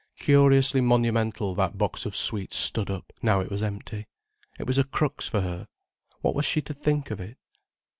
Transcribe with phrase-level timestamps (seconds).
[0.17, 4.07] Curiously monumental that box of sweets stood up, now it was empty.
[4.57, 5.67] It was a crux for her.
[6.21, 7.37] What was she to think of it?